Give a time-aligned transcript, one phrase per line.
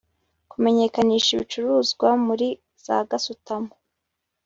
[0.51, 2.47] kumenyekanisha ibicuruzwa muri
[2.83, 3.71] za gasutamo